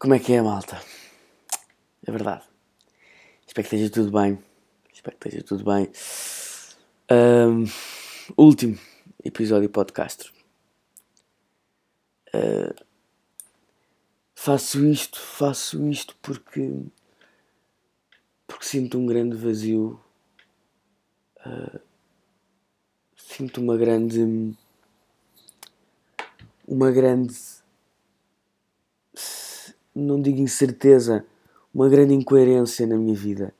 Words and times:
Como 0.00 0.14
é 0.14 0.18
que 0.18 0.32
é, 0.32 0.40
malta? 0.40 0.82
É 2.06 2.10
verdade. 2.10 2.42
Espero 3.46 3.68
que 3.68 3.76
esteja 3.76 3.92
tudo 3.92 4.10
bem. 4.10 4.42
Espero 4.90 5.14
que 5.18 5.28
esteja 5.28 5.44
tudo 5.44 5.62
bem. 5.62 5.92
Um, 7.12 7.66
último 8.34 8.78
episódio 9.22 9.68
podcast. 9.68 10.32
Uh, 12.34 12.74
faço 14.34 14.82
isto, 14.86 15.20
faço 15.20 15.86
isto 15.86 16.16
porque 16.22 16.82
porque 18.46 18.64
sinto 18.64 18.96
um 18.96 19.04
grande 19.04 19.36
vazio. 19.36 20.00
Uh, 21.44 21.78
sinto 23.18 23.60
uma 23.60 23.76
grande 23.76 24.56
uma 26.66 26.90
grande 26.90 27.59
não 29.94 30.20
digo 30.20 30.40
incerteza, 30.40 31.24
uma 31.74 31.88
grande 31.88 32.14
incoerência 32.14 32.86
na 32.86 32.96
minha 32.96 33.14
vida. 33.14 33.54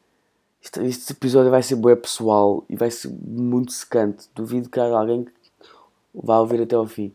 Este, 0.63 0.81
este 0.85 1.13
episódio 1.13 1.51
vai 1.51 1.63
ser 1.63 1.77
bué 1.77 1.97
pessoal 1.97 2.65
e 2.69 2.77
vai 2.77 2.91
ser 2.91 3.09
muito 3.09 3.73
secante. 3.73 4.29
Duvido 4.35 4.69
que 4.69 4.79
haja 4.79 4.97
alguém 4.99 5.25
que 5.25 5.33
vá 6.15 6.39
ouvir 6.39 6.63
até 6.63 6.77
ao 6.77 6.87
fim. 6.87 7.13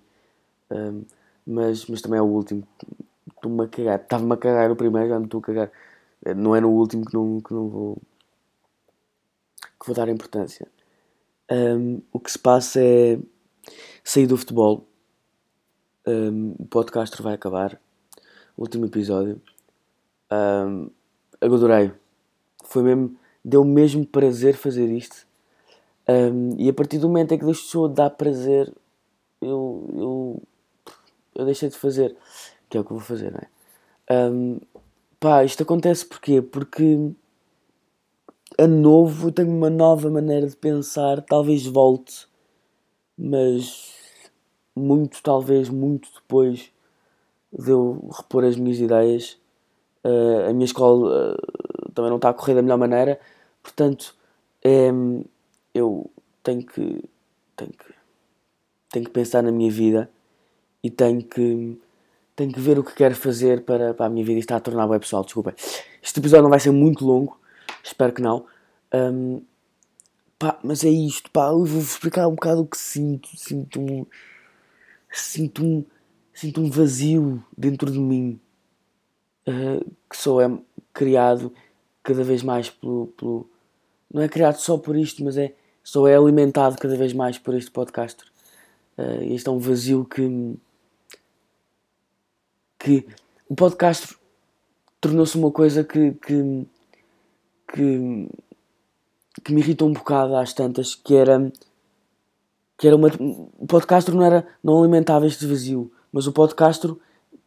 Um, 0.72 1.04
mas, 1.46 1.86
mas 1.86 2.02
também 2.02 2.18
é 2.20 2.22
o 2.22 2.26
último. 2.26 2.68
Estou-me 3.36 3.66
a 3.66 3.68
cagar. 3.68 4.00
Estava-me 4.02 4.34
a 4.34 4.38
cagar 4.38 4.70
no 4.70 4.76
primeiro, 4.76 5.10
já 5.10 5.20
me 5.20 5.26
estou 5.26 5.40
a 5.40 5.44
cagar. 5.44 5.72
Não 6.36 6.56
é 6.56 6.62
no 6.62 6.70
último 6.70 7.06
que 7.06 7.14
não, 7.14 7.40
que 7.40 7.54
não 7.54 7.70
vou. 7.70 7.98
que 9.80 9.86
vou 9.86 9.96
dar 9.96 10.10
importância. 10.10 10.68
Um, 11.52 12.02
o 12.12 12.20
que 12.20 12.32
se 12.32 12.40
passa 12.40 12.82
é. 12.82 13.20
sair 14.04 14.26
do 14.26 14.38
futebol. 14.38 14.88
Um, 16.08 16.56
o 16.60 16.66
podcast 16.66 17.22
vai 17.22 17.36
acabar 17.36 17.80
último 18.58 18.86
episódio. 18.86 19.42
Um, 20.32 20.90
adorei. 21.42 21.92
Foi 22.64 22.84
mesmo. 22.84 23.16
Deu 23.44 23.64
mesmo 23.64 24.06
prazer 24.06 24.56
fazer 24.56 24.90
isto. 24.90 25.28
Um, 26.08 26.56
e 26.58 26.70
a 26.70 26.74
partir 26.74 26.98
do 26.98 27.08
momento 27.08 27.34
em 27.34 27.38
que 27.38 27.46
deixou 27.46 27.88
de 27.88 27.96
dar 27.96 28.10
prazer, 28.10 28.74
eu, 29.42 29.88
eu, 29.94 30.44
eu 31.36 31.46
deixei 31.46 31.70
de 31.70 31.78
fazer. 31.78 32.16
Que 32.70 32.78
é 32.78 32.82
o 32.82 32.84
que 32.84 32.92
eu 32.92 32.98
vou 32.98 33.06
fazer, 33.06 33.32
não 33.32 33.40
é? 33.40 34.30
Um, 34.30 34.60
pá, 35.20 35.44
isto 35.44 35.62
acontece 35.64 36.06
porquê? 36.06 36.42
Porque 36.42 37.12
a 38.58 38.68
novo 38.68 39.32
tenho 39.32 39.52
uma 39.52 39.70
nova 39.70 40.10
maneira 40.10 40.48
de 40.48 40.56
pensar. 40.56 41.22
Talvez 41.22 41.66
volte, 41.66 42.28
mas 43.18 43.94
muito, 44.76 45.22
talvez 45.22 45.70
muito 45.70 46.10
depois 46.16 46.72
de 47.52 47.72
eu 47.72 48.10
repor 48.12 48.44
as 48.44 48.56
minhas 48.56 48.80
ideias. 48.80 49.38
Uh, 50.04 50.50
a 50.50 50.54
minha 50.54 50.66
escola 50.66 51.34
uh, 51.34 51.92
também 51.94 52.10
não 52.10 52.18
está 52.18 52.30
a 52.30 52.34
correr 52.34 52.54
da 52.54 52.62
melhor 52.62 52.78
maneira, 52.78 53.20
portanto, 53.64 54.16
é, 54.64 54.92
eu 55.74 56.10
tenho 56.44 56.64
que, 56.64 57.04
tenho 57.56 57.72
que, 57.72 57.94
tenho 58.92 59.06
que 59.06 59.12
pensar 59.12 59.42
na 59.42 59.52
minha 59.52 59.72
vida 59.72 60.10
e 60.84 60.90
tenho 60.92 61.24
que, 61.24 61.80
tenho 62.36 62.52
que 62.52 62.60
ver 62.60 62.78
o 62.78 62.84
que 62.84 62.94
quero 62.94 63.16
fazer 63.16 63.64
para, 63.64 63.94
para 63.94 64.06
a 64.06 64.10
minha 64.10 64.24
vida. 64.24 64.40
Isto 64.40 64.48
está 64.48 64.58
a 64.58 64.60
tornar 64.60 64.88
bem 64.88 65.00
pessoal, 65.00 65.24
desculpem. 65.24 65.54
Este 66.04 66.20
episódio 66.20 66.44
não 66.44 66.50
vai 66.50 66.60
ser 66.60 66.72
muito 66.72 67.06
longo, 67.06 67.40
espero 67.84 68.14
que 68.14 68.22
não. 68.22 68.46
Um, 68.94 69.42
pá, 70.38 70.60
mas 70.64 70.84
é 70.84 70.90
isto, 70.90 71.32
pá, 71.32 71.48
eu 71.48 71.66
vou 71.66 71.82
explicar 71.82 72.28
um 72.28 72.36
bocado 72.36 72.62
o 72.62 72.68
que 72.68 72.78
sinto. 72.78 73.30
Sinto 73.36 73.80
um. 73.82 74.06
Sinto 76.36 76.60
um 76.60 76.70
vazio 76.70 77.42
dentro 77.58 77.90
de 77.90 77.98
mim 77.98 78.38
uh, 79.48 79.90
que 80.10 80.18
só 80.18 80.42
é 80.42 80.52
criado 80.92 81.54
cada 82.04 82.26
vez 82.26 82.44
mais 82.44 82.70
pelo, 82.70 83.08
pelo, 83.08 83.50
Não 84.14 84.22
é 84.22 84.28
criado 84.28 84.58
só 84.58 84.78
por 84.78 84.98
isto, 84.98 85.24
mas 85.24 85.38
é 85.38 85.56
só 85.82 86.06
é 86.06 86.18
alimentado 86.18 86.76
cada 86.78 86.98
vez 86.98 87.14
mais 87.14 87.38
por 87.38 87.56
este 87.56 87.72
podcast. 87.72 88.22
Uh, 88.98 89.24
este 89.34 89.48
é 89.48 89.52
um 89.52 89.60
vazio 89.60 90.04
que. 90.04 90.58
que 92.80 93.08
o 93.48 93.56
podcast 93.56 94.18
tornou-se 95.00 95.38
uma 95.38 95.52
coisa 95.52 95.86
que, 95.86 96.12
que, 96.16 96.68
que, 97.74 98.30
que 99.42 99.54
me 99.54 99.62
irrita 99.62 99.86
um 99.86 99.94
bocado 99.94 100.36
às 100.36 100.52
tantas, 100.52 100.96
que 100.96 101.16
era 101.16 101.50
que 102.78 102.88
era 102.88 102.96
uma 102.98 103.08
o 103.08 103.66
podcast 103.66 104.12
não 104.12 104.22
era 104.22 104.46
não 104.62 104.78
alimentava 104.80 105.26
este 105.26 105.48
vazio 105.48 105.95
mas 106.16 106.28
o 106.28 106.32
podcast 106.32 106.96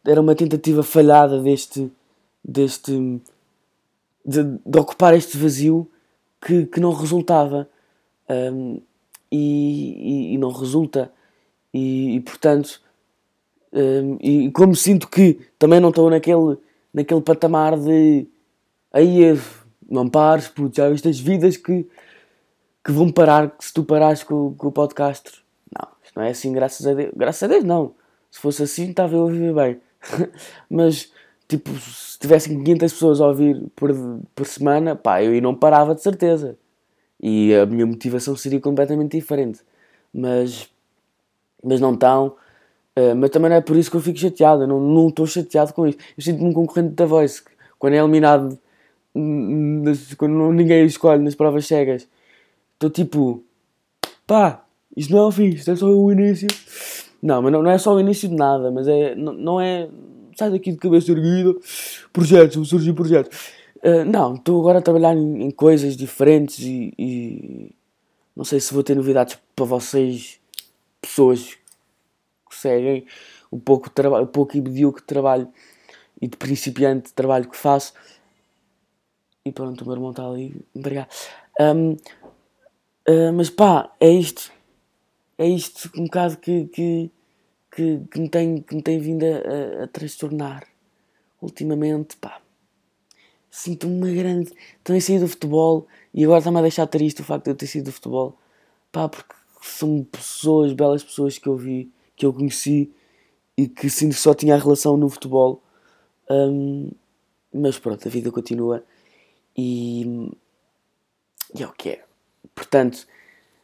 era 0.05 0.21
uma 0.21 0.35
tentativa 0.35 0.83
falhada 0.83 1.41
deste. 1.41 1.91
deste. 2.45 3.19
de, 4.23 4.43
de 4.63 4.79
ocupar 4.79 5.15
este 5.15 5.35
vazio 5.39 5.89
que, 6.39 6.67
que 6.67 6.79
não 6.79 6.93
resultava. 6.93 7.67
Um, 8.29 8.79
e, 9.31 10.29
e, 10.29 10.33
e, 10.35 10.37
não 10.37 10.51
resulta. 10.51 11.11
E, 11.73 12.17
e 12.17 12.19
portanto. 12.19 12.79
Um, 13.73 14.17
e 14.21 14.51
como 14.51 14.75
sinto 14.75 15.07
que 15.07 15.39
também 15.57 15.79
não 15.79 15.89
estou 15.89 16.07
naquele, 16.07 16.55
naquele 16.93 17.21
patamar 17.21 17.75
de. 17.75 18.27
Aí 18.93 19.35
não 19.89 20.07
pares, 20.07 20.47
puto, 20.47 20.75
já 20.75 20.87
viste 20.91 21.07
as 21.07 21.19
vidas 21.19 21.57
que, 21.57 21.87
que 22.85 22.91
vão 22.91 23.11
parar 23.11 23.51
se 23.59 23.73
tu 23.73 23.83
parares 23.83 24.21
com, 24.21 24.53
com 24.53 24.67
o 24.67 24.71
podcast. 24.71 25.43
Não, 25.75 25.89
isto 26.03 26.15
não 26.15 26.23
é 26.23 26.29
assim, 26.29 26.53
graças 26.53 26.85
a 26.85 26.93
Deus. 26.93 27.11
Graças 27.15 27.41
a 27.41 27.47
Deus, 27.47 27.63
não. 27.63 27.97
Se 28.31 28.39
fosse 28.39 28.63
assim, 28.63 28.89
estava 28.89 29.15
eu 29.15 29.27
a 29.27 29.31
viver 29.31 29.53
bem. 29.53 29.81
Mas, 30.69 31.11
tipo, 31.47 31.71
se 31.79 32.17
tivessem 32.19 32.63
500 32.63 32.93
pessoas 32.93 33.21
a 33.21 33.27
ouvir 33.27 33.61
por, 33.75 33.91
por 34.35 34.45
semana, 34.45 34.95
pá, 34.95 35.23
eu 35.23 35.41
não 35.41 35.55
parava 35.55 35.95
de 35.95 36.01
certeza. 36.01 36.57
E 37.21 37.53
a 37.55 37.65
minha 37.65 37.85
motivação 37.85 38.35
seria 38.35 38.59
completamente 38.61 39.17
diferente. 39.17 39.59
Mas, 40.13 40.69
mas 41.63 41.81
não 41.81 41.95
tão. 41.95 42.35
Uh, 42.97 43.15
mas 43.15 43.29
também 43.29 43.49
não 43.49 43.57
é 43.57 43.61
por 43.61 43.75
isso 43.75 43.91
que 43.91 43.97
eu 43.97 44.01
fico 44.01 44.17
chateado. 44.17 44.63
Eu 44.63 44.67
não, 44.67 45.09
estou 45.09 45.25
chateado 45.27 45.73
com 45.73 45.87
isso. 45.87 45.97
Eu 46.17 46.23
sinto-me 46.23 46.49
um 46.49 46.53
concorrente 46.53 46.93
da 46.93 47.05
Voice. 47.05 47.41
Quando 47.77 47.93
é 47.93 47.97
eliminado, 47.97 48.57
quando 50.17 50.51
ninguém 50.51 50.85
escolhe 50.85 51.23
nas 51.23 51.35
provas 51.35 51.65
cegas, 51.65 52.07
estou 52.73 52.89
tipo, 52.89 53.43
pá, 54.27 54.63
isto 54.95 55.13
não 55.13 55.19
é 55.19 55.25
o 55.27 55.31
fim, 55.31 55.49
isto 55.49 55.71
é 55.71 55.75
só 55.75 55.87
o 55.87 56.11
início. 56.11 56.47
Não, 57.21 57.41
mas 57.41 57.51
não, 57.51 57.61
não 57.61 57.71
é 57.71 57.77
só 57.77 57.93
o 57.93 57.99
início 57.99 58.29
de 58.29 58.35
nada, 58.35 58.71
mas 58.71 58.87
é. 58.87 59.15
Não, 59.15 59.33
não 59.33 59.61
é. 59.61 59.89
Sai 60.35 60.51
daqui 60.51 60.71
de 60.71 60.77
cabeça 60.77 61.11
erguida, 61.11 61.53
projetos, 62.13 62.55
vão 62.55 62.63
surgir 62.63 62.93
projetos. 62.93 63.37
Uh, 63.83 64.05
não, 64.05 64.35
estou 64.35 64.59
agora 64.59 64.79
a 64.79 64.81
trabalhar 64.81 65.15
em, 65.15 65.43
em 65.43 65.51
coisas 65.51 65.97
diferentes 65.97 66.59
e, 66.59 66.93
e, 66.97 67.75
não 68.35 68.45
sei 68.45 68.59
se 68.59 68.73
vou 68.73 68.83
ter 68.83 68.95
novidades 68.95 69.37
para 69.55 69.65
vocês, 69.65 70.39
pessoas 71.01 71.57
que 72.49 72.55
seguem 72.55 73.05
o 73.51 73.59
pouco, 73.59 73.89
trabalho, 73.89 74.23
o 74.25 74.27
pouco 74.27 74.55
e 74.55 74.61
medíocre 74.61 75.03
trabalho 75.03 75.47
e 76.21 76.27
de 76.27 76.37
principiante 76.37 77.13
trabalho 77.13 77.49
que 77.49 77.57
faço. 77.57 77.93
E 79.45 79.51
pronto, 79.51 79.81
o 79.81 79.85
meu 79.85 79.95
irmão 79.95 80.11
está 80.11 80.25
ali. 80.25 80.55
Obrigado. 80.73 81.09
Um, 81.59 81.91
uh, 81.91 81.97
ah, 83.07 83.31
mas 83.33 83.49
pá, 83.49 83.93
é 83.99 84.09
isto 84.09 84.51
é 85.39 85.47
isto 85.47 85.89
um 85.95 86.03
bocado 86.03 86.37
que, 86.37 86.65
que, 86.65 87.09
que, 87.71 87.99
que 88.11 88.19
me, 88.19 88.29
tem, 88.29 88.61
que 88.61 88.75
me 88.75 88.83
tem 88.83 88.99
vindo 88.99 89.23
a, 89.23 89.81
a, 89.81 89.83
a 89.85 89.87
transtornar 89.87 90.67
ultimamente, 91.41 92.17
pá. 92.17 92.41
Sinto-me 93.49 93.95
uma 93.95 94.11
grande. 94.11 94.51
Também 94.83 94.99
saí 94.99 95.17
do 95.17 95.29
futebol 95.29 95.87
e 96.13 96.25
agora 96.25 96.39
está-me 96.39 96.59
a 96.59 96.61
deixar 96.61 96.87
triste 96.87 97.21
o 97.21 97.23
facto 97.23 97.45
de 97.45 97.51
eu 97.51 97.55
ter 97.55 97.67
sido 97.67 97.85
do 97.85 97.91
futebol, 97.93 98.37
pá, 98.91 99.07
porque 99.07 99.33
são 99.61 100.03
pessoas, 100.03 100.73
belas 100.73 101.03
pessoas 101.03 101.37
que 101.37 101.47
eu 101.47 101.55
vi, 101.55 101.89
que 102.17 102.25
eu 102.25 102.33
conheci 102.33 102.91
e 103.55 103.65
que 103.69 103.89
sinto 103.89 104.15
que 104.15 104.21
só 104.21 104.33
tinha 104.33 104.57
relação 104.57 104.97
no 104.97 105.07
futebol. 105.07 105.63
Um, 106.29 106.91
mas 107.53 107.79
pronto, 107.79 108.05
a 108.05 108.11
vida 108.11 108.29
continua 108.29 108.83
e, 109.57 110.29
e 111.55 111.63
é 111.63 111.65
o 111.65 111.71
que 111.71 111.91
é. 111.91 112.03
Portanto, 112.53 113.07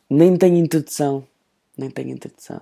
nem 0.10 0.38
tenho 0.38 0.56
introdução 0.56 1.28
nem 1.77 1.89
tenho 1.89 2.10
introdução. 2.10 2.62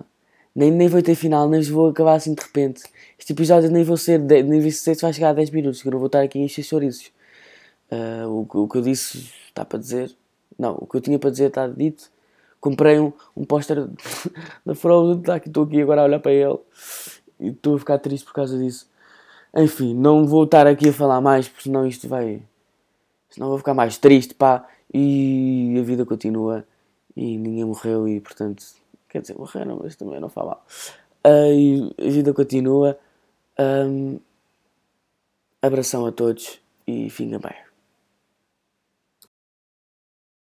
Nem, 0.54 0.70
nem 0.70 0.88
vou 0.88 1.02
ter 1.02 1.14
final, 1.14 1.48
nem 1.48 1.60
vou 1.62 1.88
acabar 1.88 2.14
assim 2.14 2.34
de 2.34 2.42
repente. 2.42 2.84
Este 3.18 3.32
episódio 3.32 3.70
nem 3.70 3.82
vou 3.82 3.96
ser, 3.96 4.20
nem 4.20 4.60
vou 4.60 4.70
ser 4.70 4.94
se 4.94 5.02
vai 5.02 5.12
chegar 5.12 5.30
a 5.30 5.32
10 5.32 5.50
minutos, 5.50 5.82
que 5.82 5.88
eu 5.88 5.92
não 5.92 5.98
vou 5.98 6.06
estar 6.06 6.22
aqui 6.22 6.38
a 6.38 6.42
encher 6.42 6.62
chouriços. 6.62 7.10
Uh, 7.90 8.28
o, 8.28 8.62
o 8.62 8.68
que 8.68 8.78
eu 8.78 8.82
disse 8.82 9.30
está 9.48 9.64
para 9.64 9.78
dizer. 9.78 10.14
Não, 10.58 10.76
o 10.80 10.86
que 10.86 10.96
eu 10.96 11.00
tinha 11.00 11.18
para 11.18 11.30
dizer 11.30 11.48
está 11.48 11.66
dito. 11.66 12.10
Comprei 12.60 12.98
um, 13.00 13.12
um 13.36 13.44
póster 13.44 13.86
da 14.64 14.74
Frozen, 14.74 15.22
tá, 15.22 15.36
estou 15.38 15.64
aqui 15.64 15.82
agora 15.82 16.02
a 16.02 16.04
olhar 16.04 16.20
para 16.20 16.32
ele 16.32 16.58
e 17.40 17.48
estou 17.48 17.76
a 17.76 17.78
ficar 17.78 17.98
triste 17.98 18.24
por 18.24 18.34
causa 18.34 18.56
disso. 18.56 18.88
Enfim, 19.56 19.94
não 19.94 20.26
vou 20.26 20.44
estar 20.44 20.66
aqui 20.66 20.88
a 20.88 20.92
falar 20.92 21.20
mais, 21.20 21.48
porque 21.48 21.64
senão 21.64 21.86
isto 21.86 22.08
vai. 22.08 22.42
Senão 23.30 23.48
vou 23.48 23.58
ficar 23.58 23.74
mais 23.74 23.98
triste, 23.98 24.34
pá. 24.34 24.66
E 24.92 25.76
a 25.78 25.82
vida 25.82 26.06
continua 26.06 26.64
e 27.16 27.36
ninguém 27.36 27.64
morreu 27.64 28.08
e 28.08 28.20
portanto 28.20 28.64
Quer 29.14 29.20
dizer, 29.20 29.38
morreram, 29.38 29.78
mas 29.80 29.94
também 29.94 30.18
não 30.18 30.28
fala 30.28 30.56
mal. 30.56 30.66
Uh, 31.24 31.94
e 31.96 32.04
a 32.04 32.10
vida 32.10 32.34
continua. 32.34 32.98
Um, 33.56 34.18
Abração 35.62 36.04
a 36.04 36.10
todos 36.10 36.60
e 36.84 37.08
fiquem 37.08 37.38
bem. 37.38 37.54